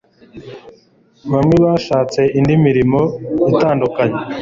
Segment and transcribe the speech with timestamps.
[1.31, 2.99] Bamwe bashatse indi mirimo
[3.51, 4.17] itandukanye